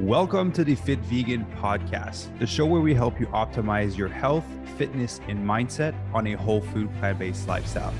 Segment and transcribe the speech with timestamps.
[0.00, 4.44] Welcome to the Fit Vegan Podcast, the show where we help you optimize your health,
[4.76, 7.94] fitness, and mindset on a whole food, plant based lifestyle.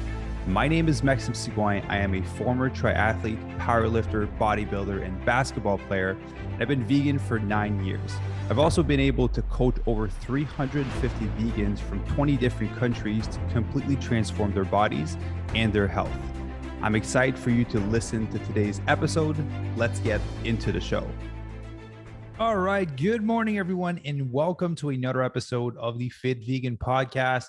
[0.49, 1.89] My name is Maxime Sigouin.
[1.89, 6.19] I am a former triathlete, powerlifter, bodybuilder, and basketball player.
[6.55, 8.17] And I've been vegan for nine years.
[8.51, 13.95] I've also been able to coach over 350 vegans from 20 different countries to completely
[13.95, 15.17] transform their bodies
[15.55, 16.11] and their health.
[16.83, 19.37] I'm excited for you to listen to today's episode.
[19.77, 21.09] Let's get into the show.
[22.41, 22.97] All right.
[22.97, 27.47] Good morning, everyone, and welcome to another episode of the Fit Vegan Podcast.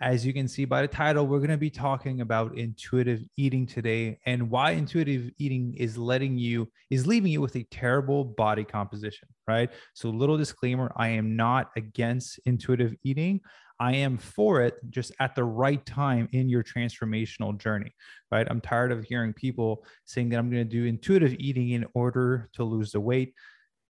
[0.00, 3.66] As you can see by the title, we're going to be talking about intuitive eating
[3.66, 8.62] today and why intuitive eating is letting you, is leaving you with a terrible body
[8.62, 9.70] composition, right?
[9.94, 13.40] So, little disclaimer I am not against intuitive eating.
[13.80, 17.92] I am for it just at the right time in your transformational journey,
[18.30, 18.46] right?
[18.48, 22.48] I'm tired of hearing people saying that I'm going to do intuitive eating in order
[22.52, 23.34] to lose the weight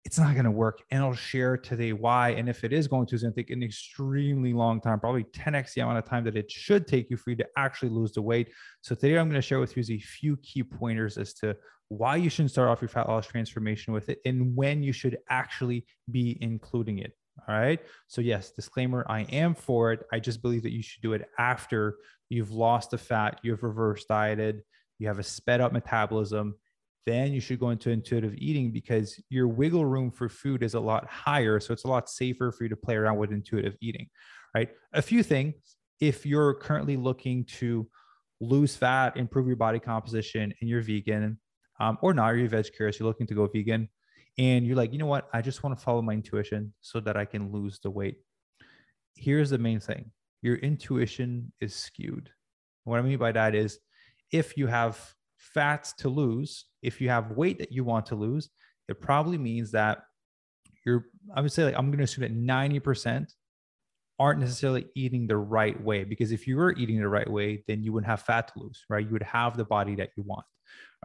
[0.03, 0.81] it's not going to work.
[0.89, 2.29] And I'll share today why.
[2.29, 5.25] And if it is going to, it's going to take an extremely long time, probably
[5.25, 8.11] 10x the amount of time that it should take you for you to actually lose
[8.11, 8.49] the weight.
[8.81, 11.55] So today I'm going to share with you a few key pointers as to
[11.89, 15.17] why you shouldn't start off your fat loss transformation with it and when you should
[15.29, 17.13] actually be including it.
[17.47, 17.79] All right.
[18.07, 20.05] So, yes, disclaimer I am for it.
[20.11, 21.97] I just believe that you should do it after
[22.29, 24.63] you've lost the fat, you've reverse dieted,
[24.99, 26.55] you have a sped up metabolism,
[27.05, 30.79] then you should go into intuitive eating because your wiggle room for food is a
[30.79, 31.59] lot higher.
[31.59, 34.07] So it's a lot safer for you to play around with intuitive eating,
[34.53, 34.69] right?
[34.93, 35.55] A few things
[35.99, 37.87] if you're currently looking to
[38.41, 41.39] lose fat, improve your body composition, and you're vegan,
[41.79, 43.87] um, or not, you're veg curious, you're looking to go vegan,
[44.37, 47.15] and you're like, you know what, I just want to follow my intuition so that
[47.15, 48.17] I can lose the weight.
[49.15, 52.29] Here's the main thing your intuition is skewed.
[52.83, 53.79] What I mean by that is
[54.31, 54.99] if you have
[55.37, 58.49] fats to lose, if you have weight that you want to lose,
[58.87, 60.03] it probably means that
[60.85, 63.27] you're, I would say, like, I'm going to assume that 90%
[64.19, 66.03] aren't necessarily eating the right way.
[66.03, 68.83] Because if you were eating the right way, then you wouldn't have fat to lose,
[68.89, 69.05] right?
[69.05, 70.45] You would have the body that you want,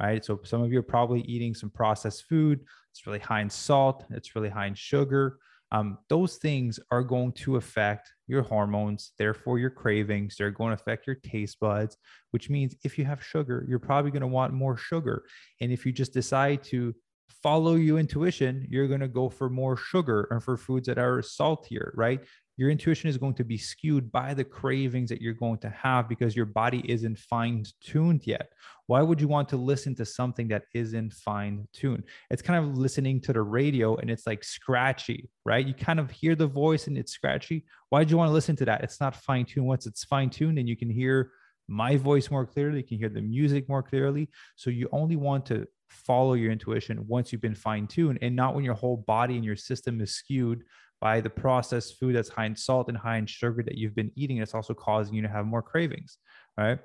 [0.00, 0.25] right?
[0.25, 2.60] So some of you are probably eating some processed food.
[2.93, 5.38] It's really high in salt, it's really high in sugar
[5.72, 10.37] um, those things are going to affect your hormones, therefore your cravings.
[10.37, 11.97] They're going to affect your taste buds,
[12.31, 15.25] which means if you have sugar, you're probably going to want more sugar.
[15.60, 16.94] And if you just decide to
[17.43, 21.22] follow your intuition, you're going to go for more sugar and for foods that are
[21.22, 22.21] saltier, right?
[22.56, 26.09] Your intuition is going to be skewed by the cravings that you're going to have
[26.09, 28.53] because your body isn't fine tuned yet.
[28.87, 32.05] Why would you want to listen to something that isn't fine tuned?
[32.31, 35.67] It's kind of listening to the radio and it's like scratchy, right?
[35.67, 37.65] You kind of hear the voice and it's scratchy.
[37.91, 38.83] Why do you want to listen to that?
[38.83, 39.67] It's not fine tuned.
[39.67, 41.33] Once it's fine tuned and you can hear
[41.69, 44.31] my voice more clearly, you can hear the music more clearly.
[44.55, 48.55] So you only want to follow your intuition once you've been fine tuned and not
[48.55, 50.65] when your whole body and your system is skewed
[51.06, 54.11] by the processed food that's high in salt and high in sugar that you've been
[54.17, 54.39] eating.
[54.39, 56.19] It's also causing you to have more cravings,
[56.59, 56.81] right?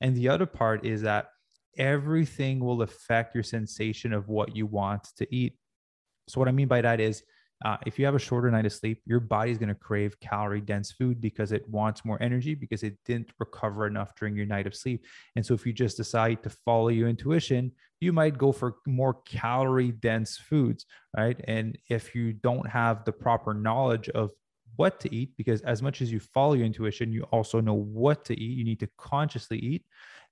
[0.00, 1.26] And the other part is that
[1.76, 5.58] everything will affect your sensation of what you want to eat.
[6.28, 7.24] So, what I mean by that is
[7.64, 10.60] uh, if you have a shorter night of sleep, your body's going to crave calorie
[10.60, 14.66] dense food because it wants more energy because it didn't recover enough during your night
[14.66, 15.04] of sleep.
[15.36, 19.14] And so, if you just decide to follow your intuition, you might go for more
[19.24, 20.84] calorie dense foods,
[21.16, 21.40] right?
[21.46, 24.30] And if you don't have the proper knowledge of
[24.76, 28.24] what to eat, because as much as you follow your intuition, you also know what
[28.26, 29.84] to eat, you need to consciously eat,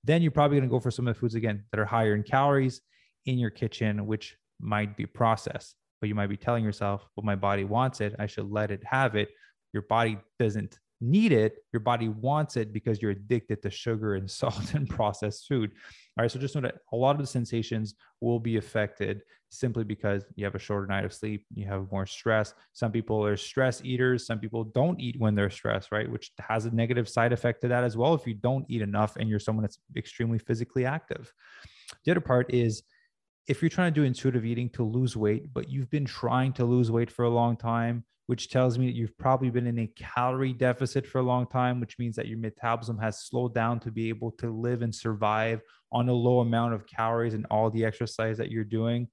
[0.03, 2.13] then you're probably going to go for some of the foods again that are higher
[2.13, 2.81] in calories
[3.25, 7.37] in your kitchen, which might be processed but you might be telling yourself, well, my
[7.37, 8.13] body wants it.
[8.19, 9.29] I should let it have it.
[9.71, 11.59] Your body doesn't need it.
[11.71, 15.71] Your body wants it because you're addicted to sugar and salt and processed food.
[16.17, 16.29] All right.
[16.29, 20.43] So just know that a lot of the sensations will be affected simply because you
[20.43, 22.53] have a shorter night of sleep, you have more stress.
[22.73, 24.27] Some people are stress eaters.
[24.27, 26.11] Some people don't eat when they're stressed, right?
[26.11, 28.13] Which has a negative side effect to that as well.
[28.13, 31.31] If you don't eat enough and you're someone that's extremely physically active.
[32.03, 32.83] The other part is
[33.47, 36.65] if you're trying to do intuitive eating to lose weight, but you've been trying to
[36.65, 39.91] lose weight for a long time, which tells me that you've probably been in a
[39.95, 43.91] calorie deficit for a long time, which means that your metabolism has slowed down to
[43.91, 45.61] be able to live and survive
[45.91, 49.07] on a low amount of calories and all the exercise that you're doing.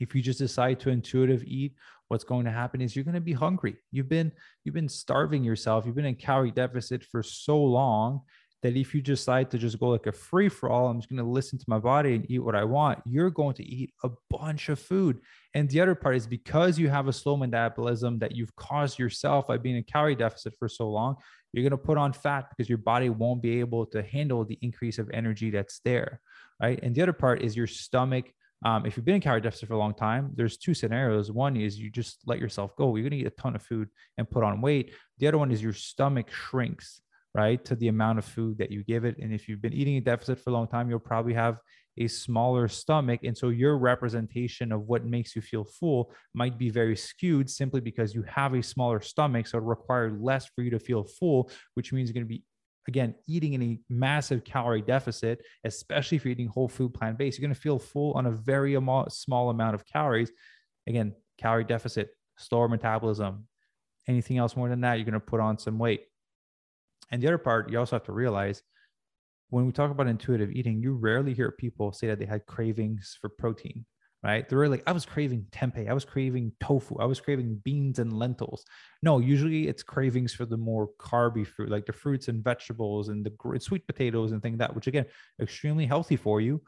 [0.00, 1.74] If you just decide to intuitive eat,
[2.08, 3.76] what's going to happen is you're going to be hungry.
[3.92, 4.32] You've been
[4.64, 5.86] you've been starving yourself.
[5.86, 8.22] You've been in calorie deficit for so long
[8.66, 11.24] that if you decide to just go like a free for all, I'm just going
[11.24, 14.10] to listen to my body and eat what I want, you're going to eat a
[14.28, 15.20] bunch of food.
[15.54, 19.46] And the other part is because you have a slow metabolism that you've caused yourself
[19.46, 21.16] by being in calorie deficit for so long,
[21.52, 24.58] you're going to put on fat because your body won't be able to handle the
[24.60, 26.20] increase of energy that's there.
[26.60, 26.78] Right.
[26.82, 28.32] And the other part is your stomach
[28.64, 31.30] um, if you've been in calorie deficit for a long time, there's two scenarios.
[31.30, 32.96] One is you just let yourself go.
[32.96, 34.94] You're going to eat a ton of food and put on weight.
[35.18, 37.00] The other one is your stomach shrinks,
[37.36, 39.18] right, to the amount of food that you give it.
[39.18, 41.60] And if you've been eating a deficit for a long time, you'll probably have
[41.98, 43.20] a smaller stomach.
[43.24, 47.80] And so your representation of what makes you feel full might be very skewed simply
[47.80, 49.46] because you have a smaller stomach.
[49.46, 52.42] So it requires less for you to feel full, which means you're going to be
[52.88, 57.36] again, eating in a massive calorie deficit, especially if you're eating whole food plant based,
[57.36, 58.78] you're going to feel full on a very
[59.08, 60.30] small amount of calories.
[60.86, 63.48] Again, calorie deficit, slower metabolism.
[64.06, 66.02] Anything else more than that, you're going to put on some weight.
[67.10, 68.62] And the other part, you also have to realize
[69.50, 73.16] when we talk about intuitive eating, you rarely hear people say that they had cravings
[73.20, 73.84] for protein
[74.26, 74.48] right?
[74.48, 78.00] They were like, I was craving tempeh, I was craving tofu, I was craving beans
[78.00, 78.64] and lentils.
[79.02, 83.24] No, usually it's cravings for the more carby fruit, like the fruits and vegetables and
[83.24, 85.06] the sweet potatoes and things like that, which again,
[85.40, 86.60] extremely healthy for you.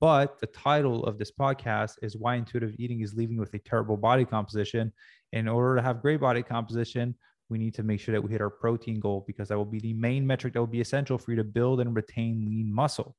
[0.00, 3.96] But the title of this podcast is Why Intuitive Eating is Leaving with a Terrible
[3.98, 4.92] Body Composition.
[5.32, 7.14] In order to have great body composition,
[7.48, 9.80] we need to make sure that we hit our protein goal because that will be
[9.80, 13.16] the main metric that will be essential for you to build and retain lean muscle.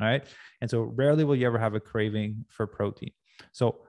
[0.00, 0.24] All right.
[0.60, 3.12] And so rarely will you ever have a craving for protein.
[3.52, 3.82] So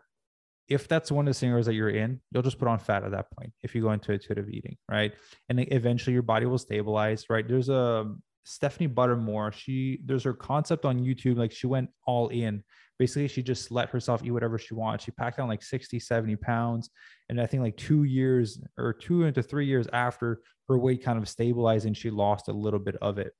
[0.67, 3.11] if that's one of the scenarios that you're in, you'll just put on fat at
[3.11, 5.13] that point if you go into intuitive eating, right?
[5.49, 7.47] And eventually your body will stabilize, right?
[7.47, 8.13] There's a
[8.43, 9.53] Stephanie Buttermore.
[9.53, 12.63] She there's her concept on YouTube, like she went all in.
[13.01, 15.05] Basically, she just let herself eat whatever she wants.
[15.05, 16.91] She packed on like 60, 70 pounds.
[17.29, 21.17] And I think like two years or two into three years after her weight kind
[21.17, 23.33] of stabilized and she lost a little bit of it.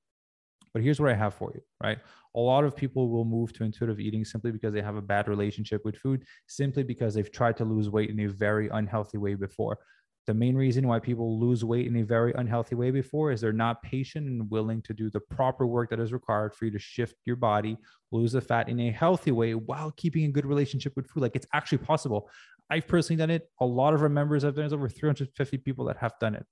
[0.74, 2.00] But here's what I have for you, right?
[2.36, 5.28] A lot of people will move to intuitive eating simply because they have a bad
[5.28, 9.36] relationship with food, simply because they've tried to lose weight in a very unhealthy way
[9.36, 9.78] before.
[10.28, 13.52] The main reason why people lose weight in a very unhealthy way before is they're
[13.52, 16.80] not patient and willing to do the proper work that is required for you to
[16.80, 17.78] shift your body,
[18.12, 21.22] lose the fat in a healthy way while keeping a good relationship with food.
[21.22, 22.30] Like it's actually possible.
[22.70, 23.50] I've personally done it.
[23.60, 24.70] A lot of our members have done it.
[24.70, 26.46] There's over 350 people that have done it.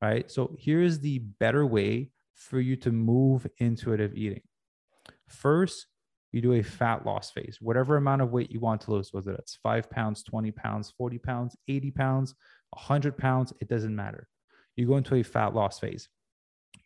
[0.00, 0.28] Right.
[0.28, 4.42] So here's the better way for you to move intuitive eating.
[5.28, 5.86] First,
[6.32, 9.32] you do a fat loss phase, whatever amount of weight you want to lose, whether
[9.32, 12.34] that's five pounds, 20 pounds, 40 pounds, 80 pounds,
[12.72, 14.28] 100 pounds, it doesn't matter.
[14.76, 16.08] You go into a fat loss phase.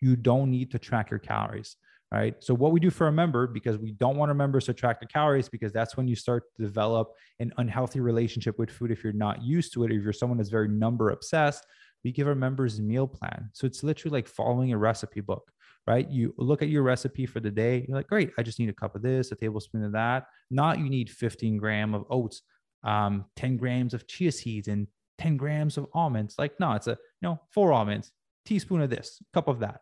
[0.01, 1.77] You don't need to track your calories,
[2.13, 2.35] right?
[2.41, 5.01] So, what we do for a member, because we don't want our members to track
[5.01, 9.05] the calories, because that's when you start to develop an unhealthy relationship with food if
[9.05, 11.65] you're not used to it, if you're someone that's very number obsessed,
[12.05, 13.51] we give our members meal plan.
[13.53, 15.51] So it's literally like following a recipe book,
[15.87, 16.09] right?
[16.09, 17.85] You look at your recipe for the day.
[17.87, 20.27] You're like, great, I just need a cup of this, a tablespoon of that.
[20.51, 22.43] Not you need 15 gram of oats,
[22.85, 24.87] um, 10 grams of chia seeds, and
[25.19, 26.35] 10 grams of almonds.
[26.39, 28.13] Like, no, it's a, you know, four almonds,
[28.45, 29.81] teaspoon of this, cup of that.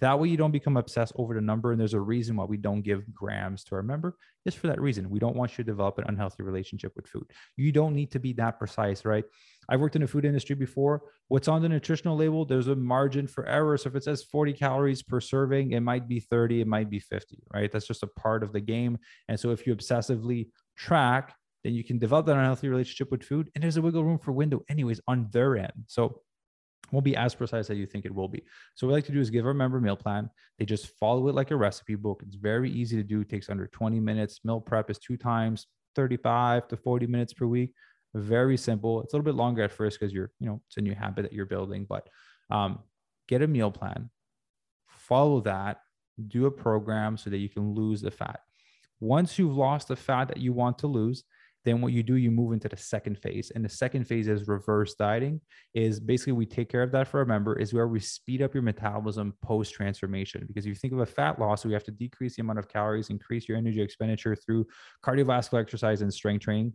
[0.00, 1.72] That way, you don't become obsessed over the number.
[1.72, 4.16] And there's a reason why we don't give grams to our member.
[4.44, 7.30] Just for that reason, we don't want you to develop an unhealthy relationship with food.
[7.56, 9.24] You don't need to be that precise, right?
[9.68, 11.02] I've worked in the food industry before.
[11.28, 12.44] What's on the nutritional label?
[12.44, 13.76] There's a margin for error.
[13.78, 17.00] So if it says 40 calories per serving, it might be 30, it might be
[17.00, 17.72] 50, right?
[17.72, 18.98] That's just a part of the game.
[19.28, 23.50] And so if you obsessively track, then you can develop that unhealthy relationship with food.
[23.54, 25.72] And there's a wiggle room for window, anyways, on their end.
[25.86, 26.20] So
[26.92, 28.44] won't be as precise as you think it will be.
[28.74, 30.30] So what we like to do is give our member meal plan.
[30.58, 32.22] They just follow it like a recipe book.
[32.24, 33.22] It's very easy to do.
[33.22, 34.40] It takes under 20 minutes.
[34.44, 35.66] Meal prep is two times
[35.96, 37.72] 35 to 40 minutes per week.
[38.14, 39.02] Very simple.
[39.02, 41.22] It's a little bit longer at first because you're, you know, it's a new habit
[41.22, 42.08] that you're building, but
[42.50, 42.78] um,
[43.28, 44.10] get a meal plan,
[44.88, 45.80] follow that,
[46.28, 48.40] do a program so that you can lose the fat.
[49.00, 51.24] Once you've lost the fat that you want to lose,
[51.66, 54.46] then what you do you move into the second phase and the second phase is
[54.46, 55.40] reverse dieting
[55.74, 58.54] is basically we take care of that for a member is where we speed up
[58.54, 61.90] your metabolism post transformation because if you think of a fat loss we have to
[61.90, 64.64] decrease the amount of calories increase your energy expenditure through
[65.04, 66.72] cardiovascular exercise and strength training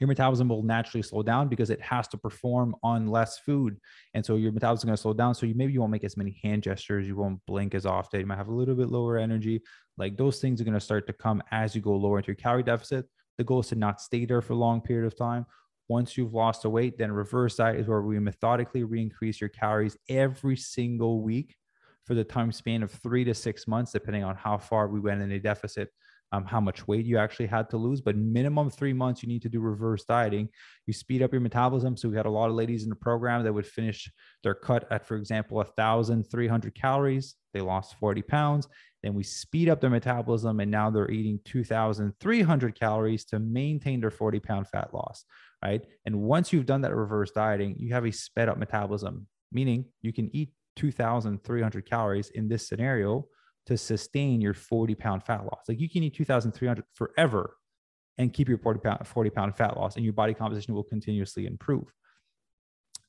[0.00, 3.78] your metabolism will naturally slow down because it has to perform on less food.
[4.14, 5.34] And so your metabolism is going to slow down.
[5.34, 8.20] So you maybe you won't make as many hand gestures, you won't blink as often,
[8.20, 9.60] you might have a little bit lower energy.
[9.96, 12.36] Like those things are going to start to come as you go lower into your
[12.36, 13.06] calorie deficit.
[13.38, 15.46] The goal is to not stay there for a long period of time.
[15.88, 19.96] Once you've lost the weight, then reverse diet is where we methodically re-increase your calories
[20.08, 21.56] every single week
[22.04, 25.22] for the time span of three to six months, depending on how far we went
[25.22, 25.88] in a deficit
[26.32, 28.00] um, how much weight you actually had to lose.
[28.00, 30.48] But minimum three months, you need to do reverse dieting.
[30.86, 31.96] You speed up your metabolism.
[31.96, 34.10] So we had a lot of ladies in the program that would finish
[34.42, 37.34] their cut at, for example, 1,300 calories.
[37.54, 38.68] They lost 40 pounds.
[39.02, 44.10] Then we speed up their metabolism, and now they're eating 2,300 calories to maintain their
[44.10, 45.24] 40 pound fat loss.
[45.62, 45.82] Right.
[46.04, 50.12] And once you've done that reverse dieting, you have a sped up metabolism, meaning you
[50.12, 53.26] can eat 2,300 calories in this scenario
[53.66, 55.64] to sustain your 40 pound fat loss.
[55.68, 57.56] Like you can eat 2,300 forever
[58.16, 61.46] and keep your 40 pound, 40 pound fat loss, and your body composition will continuously
[61.46, 61.84] improve.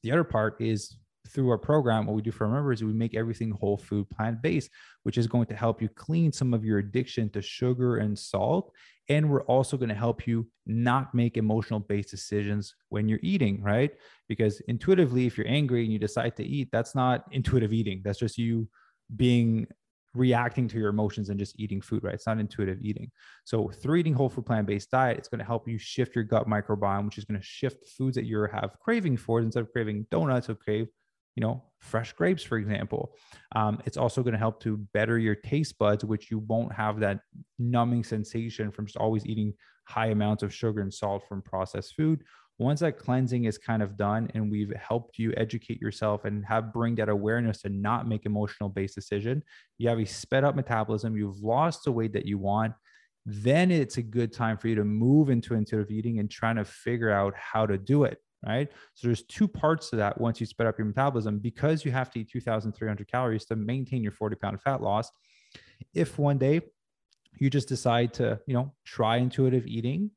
[0.04, 0.98] The other part is
[1.30, 4.10] through our program, what we do for our members is we make everything whole food
[4.10, 4.70] plant based,
[5.04, 8.74] which is going to help you clean some of your addiction to sugar and salt.
[9.08, 13.62] And we're also going to help you not make emotional based decisions when you're eating,
[13.64, 13.92] right?
[14.28, 18.02] Because intuitively, if you're angry and you decide to eat, that's not intuitive eating.
[18.04, 18.68] That's just you
[19.16, 19.68] being
[20.16, 22.16] reacting to your emotions and just eating food, right?
[22.16, 23.12] It's not intuitive eating.
[23.46, 26.48] So through eating whole food plant-based diet, it's going to help you shift your gut
[26.48, 30.08] microbiome, which is going to shift foods that you have craving for instead of craving
[30.10, 30.88] donuts or crave,
[31.36, 33.14] you know, fresh grapes, for example.
[33.56, 37.00] Um, it's also going to help to better your taste buds, which you won't have
[37.00, 37.22] that
[37.58, 39.54] numbing sensation from just always eating
[39.86, 42.24] high amounts of sugar and salt from processed food
[42.60, 46.74] once that cleansing is kind of done and we've helped you educate yourself and have
[46.74, 49.42] bring that awareness to not make emotional based decision
[49.78, 52.74] you have a sped up metabolism you've lost the weight that you want
[53.26, 56.66] then it's a good time for you to move into intuitive eating and trying to
[56.66, 60.46] figure out how to do it right so there's two parts to that once you
[60.46, 64.36] sped up your metabolism because you have to eat 2300 calories to maintain your 40
[64.38, 65.12] pound fat loss
[65.94, 66.62] if one day
[67.38, 70.12] you just decide to you know try intuitive eating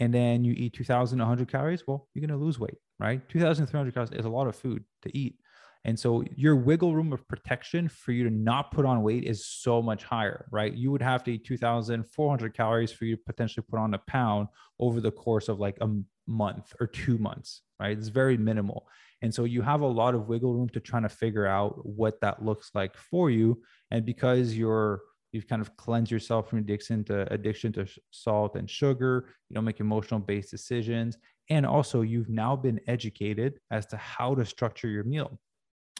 [0.00, 3.26] and then you eat 2,100 calories, well, you're going to lose weight, right?
[3.28, 5.36] 2,300 calories is a lot of food to eat.
[5.84, 9.46] And so your wiggle room of protection for you to not put on weight is
[9.46, 10.72] so much higher, right?
[10.72, 14.48] You would have to eat 2,400 calories for you to potentially put on a pound
[14.78, 15.88] over the course of like a
[16.28, 17.96] month or two months, right?
[17.96, 18.86] It's very minimal.
[19.22, 22.20] And so you have a lot of wiggle room to trying to figure out what
[22.20, 23.60] that looks like for you.
[23.90, 25.00] And because you're
[25.32, 29.64] you've kind of cleansed yourself from addiction to addiction to salt and sugar you don't
[29.64, 31.18] make emotional based decisions
[31.50, 35.38] and also you've now been educated as to how to structure your meal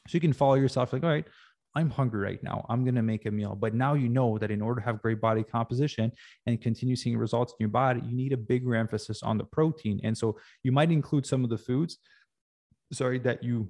[0.07, 1.27] so you can follow yourself like all right
[1.79, 4.51] i'm hungry right now i'm going to make a meal but now you know that
[4.51, 6.11] in order to have great body composition
[6.47, 10.01] and continue seeing results in your body you need a bigger emphasis on the protein
[10.05, 11.99] and so you might include some of the foods
[12.93, 13.69] sorry that you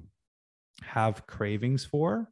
[0.82, 2.28] have cravings for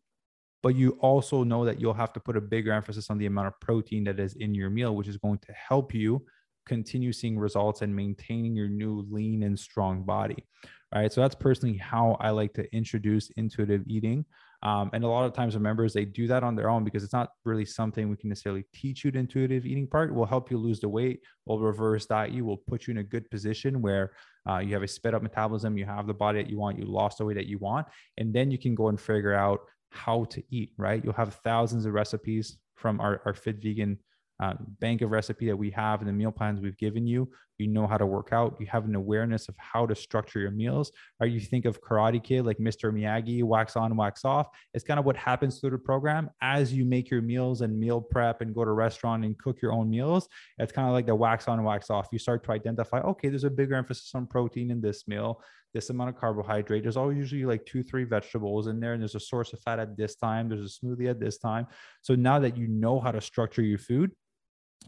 [0.63, 3.47] but you also know that you'll have to put a bigger emphasis on the amount
[3.47, 6.25] of protein that is in your meal, which is going to help you
[6.67, 10.45] continue seeing results and maintaining your new lean and strong body.
[10.93, 11.13] All right.
[11.13, 14.25] So that's personally how I like to introduce intuitive eating.
[14.63, 17.05] Um, and a lot of times, our members they do that on their own because
[17.05, 20.15] it's not really something we can necessarily teach you the intuitive eating part.
[20.15, 21.21] We'll help you lose the weight.
[21.45, 22.45] We'll reverse diet you.
[22.45, 24.13] We'll put you in a good position where
[24.49, 25.77] uh, you have a sped up metabolism.
[25.77, 26.79] You have the body that you want.
[26.79, 27.87] You lost the weight that you want,
[28.19, 29.61] and then you can go and figure out
[29.91, 31.03] how to eat, right?
[31.03, 33.99] You'll have thousands of recipes from our, our Fit Vegan
[34.41, 37.31] uh, bank of recipe that we have and the meal plans we've given you.
[37.59, 38.57] You know how to work out.
[38.61, 40.93] You have an awareness of how to structure your meals.
[41.21, 42.93] Or you think of Karate Kid like Mr.
[42.93, 44.49] Miyagi, wax on, wax off.
[44.75, 48.01] It's kind of what happens through the program as you make your meals and meal
[48.01, 50.29] prep and go to restaurant and cook your own meals.
[50.59, 52.09] It's kind of like the wax on, wax off.
[52.13, 55.43] You start to identify, okay, there's a bigger emphasis on protein in this meal
[55.77, 56.83] this amount of carbohydrate.
[56.83, 59.79] There's always usually like two, three vegetables in there, and there's a source of fat
[59.79, 60.49] at this time.
[60.49, 61.67] There's a smoothie at this time.
[62.01, 64.13] So now that you know how to structure your food,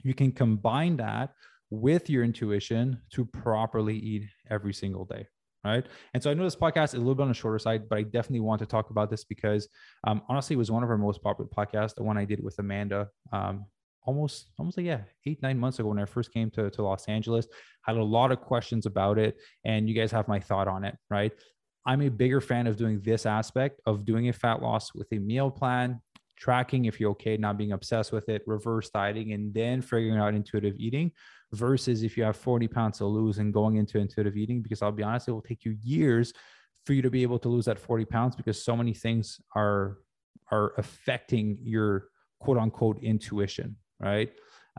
[0.03, 1.31] you can combine that
[1.71, 5.27] with your intuition to properly eat every single day.
[5.65, 5.85] Right.
[6.15, 7.99] And so I know this podcast is a little bit on the shorter side, but
[7.99, 9.69] I definitely want to talk about this because
[10.07, 12.59] um, honestly, it was one of our most popular podcasts, the one I did with
[12.59, 13.67] Amanda um,
[14.09, 17.07] almost almost like yeah eight nine months ago when i first came to, to los
[17.09, 17.47] angeles
[17.83, 20.97] had a lot of questions about it and you guys have my thought on it
[21.11, 21.33] right
[21.85, 25.19] i'm a bigger fan of doing this aspect of doing a fat loss with a
[25.19, 26.01] meal plan
[26.39, 30.35] tracking if you're okay not being obsessed with it reverse dieting and then figuring out
[30.35, 31.11] intuitive eating
[31.53, 34.93] versus if you have 40 pounds to lose and going into intuitive eating because i'll
[34.93, 36.33] be honest it will take you years
[36.87, 39.99] for you to be able to lose that 40 pounds because so many things are
[40.51, 42.09] are affecting your
[42.41, 44.31] quote unquote intuition right?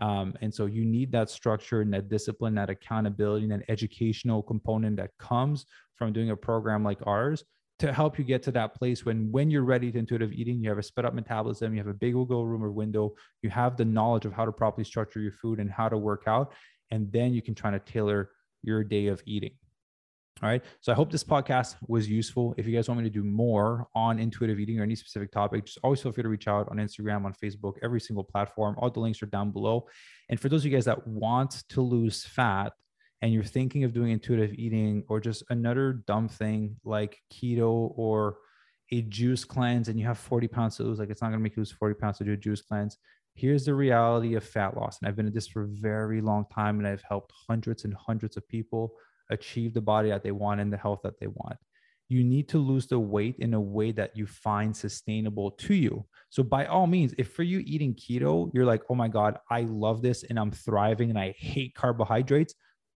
[0.01, 4.41] Um, and so you need that structure and that discipline, that accountability, and that educational
[4.41, 7.43] component that comes from doing a program like ours
[7.79, 10.69] to help you get to that place when when you're ready to intuitive eating, you
[10.69, 13.77] have a sped up metabolism, you have a big wiggle room or window, you have
[13.77, 16.53] the knowledge of how to properly structure your food and how to work out,
[16.91, 18.31] and then you can try to tailor
[18.61, 19.51] your day of eating.
[20.41, 20.63] All right.
[20.79, 22.55] So I hope this podcast was useful.
[22.57, 25.65] If you guys want me to do more on intuitive eating or any specific topic,
[25.65, 28.75] just always feel free to reach out on Instagram, on Facebook, every single platform.
[28.77, 29.85] All the links are down below.
[30.29, 32.71] And for those of you guys that want to lose fat
[33.21, 38.37] and you're thinking of doing intuitive eating or just another dumb thing like keto or
[38.91, 41.43] a juice cleanse and you have 40 pounds to lose, like it's not going to
[41.43, 42.97] make you lose 40 pounds to do a juice cleanse.
[43.35, 44.99] Here's the reality of fat loss.
[44.99, 47.93] And I've been at this for a very long time and I've helped hundreds and
[47.93, 48.93] hundreds of people
[49.29, 51.57] achieve the body that they want and the health that they want.
[52.11, 56.03] you need to lose the weight in a way that you find sustainable to you.
[56.31, 59.61] So, by all means, if for you eating keto, you're like, oh my God, I
[59.61, 62.55] love this and I'm thriving and I hate carbohydrates,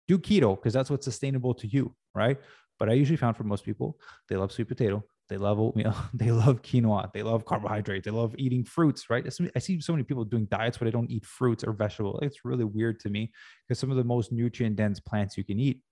[0.09, 2.39] do keto because that's what's sustainable to you, right?
[2.79, 6.31] But I usually found for most people, they love sweet potato, they love oatmeal, they
[6.31, 9.25] love quinoa, they love carbohydrates, they love eating fruits, right?
[9.55, 12.21] I see so many people doing diets where they don't eat fruits or vegetables.
[12.23, 13.33] It's really weird to me
[13.67, 15.83] because some of the most nutrient dense plants you can eat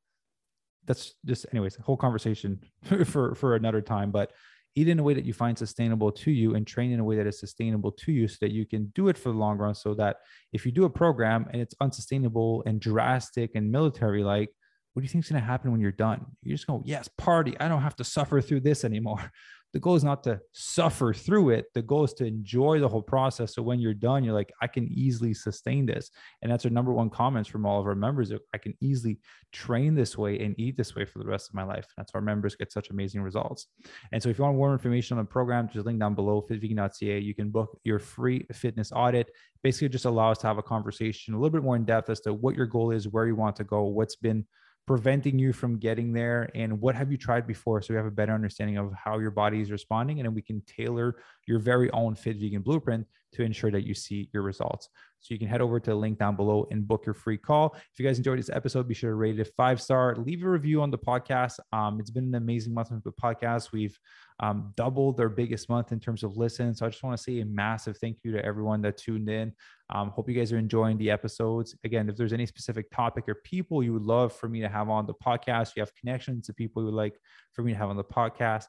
[0.86, 2.58] that's just anyways whole conversation
[3.04, 4.32] for for another time but
[4.76, 7.16] eat in a way that you find sustainable to you and train in a way
[7.16, 9.74] that is sustainable to you so that you can do it for the long run
[9.74, 10.18] so that
[10.52, 14.50] if you do a program and it's unsustainable and drastic and military like
[14.94, 16.26] what do you think is going to happen when you're done?
[16.42, 17.56] You're just going yes party.
[17.60, 19.30] I don't have to suffer through this anymore
[19.72, 21.66] the goal is not to suffer through it.
[21.74, 23.54] The goal is to enjoy the whole process.
[23.54, 26.10] So when you're done, you're like, I can easily sustain this.
[26.42, 28.32] And that's our number one comments from all of our members.
[28.52, 29.20] I can easily
[29.52, 31.86] train this way and eat this way for the rest of my life.
[31.96, 33.66] That's why our members get such amazing results.
[34.12, 37.18] And so if you want more information on the program, just link down below, fitvegan.ca.
[37.20, 39.30] You can book your free fitness audit.
[39.62, 42.20] Basically, just allow us to have a conversation a little bit more in depth as
[42.20, 44.46] to what your goal is, where you want to go, what's been
[44.86, 46.50] preventing you from getting there?
[46.54, 49.30] And what have you tried before so we have a better understanding of how your
[49.30, 51.16] body is responding and then we can tailor
[51.50, 54.88] your very own fit vegan blueprint to ensure that you see your results
[55.20, 57.74] so you can head over to the link down below and book your free call
[57.74, 60.48] if you guys enjoyed this episode be sure to rate it five star leave a
[60.48, 63.98] review on the podcast um, it's been an amazing month with the podcast we've
[64.40, 66.78] um, doubled our biggest month in terms of listens.
[66.78, 69.52] So I just want to say a massive thank you to everyone that tuned in.
[69.90, 71.76] Um, hope you guys are enjoying the episodes.
[71.84, 74.88] Again, if there's any specific topic or people you would love for me to have
[74.88, 77.20] on the podcast, you have connections to people you would like
[77.52, 78.64] for me to have on the podcast,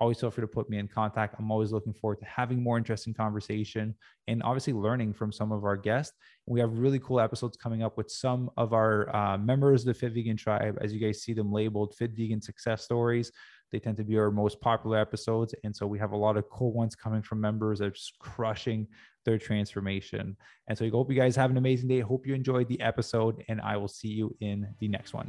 [0.00, 1.36] always feel free to put me in contact.
[1.38, 3.94] I'm always looking forward to having more interesting conversation
[4.28, 6.14] and obviously learning from some of our guests.
[6.46, 9.94] We have really cool episodes coming up with some of our uh, members of the
[9.94, 10.78] Fit Vegan Tribe.
[10.80, 13.32] As you guys see them labeled Fit Vegan Success Stories.
[13.72, 15.54] They tend to be our most popular episodes.
[15.64, 18.18] And so we have a lot of cool ones coming from members that are just
[18.18, 18.86] crushing
[19.24, 20.36] their transformation.
[20.68, 22.00] And so I hope you guys have an amazing day.
[22.00, 25.28] Hope you enjoyed the episode, and I will see you in the next one.